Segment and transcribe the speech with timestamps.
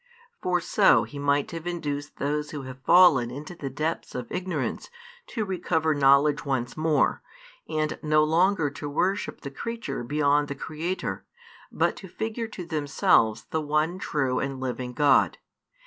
[0.41, 4.89] For so He might have induced those who have fallen into the depths of ignorance
[5.27, 7.21] to recover knowledge once more,
[7.69, 11.23] and no longer to worship the creature beyond the Creator,
[11.71, 15.37] but to figure to themselves the One true and living God.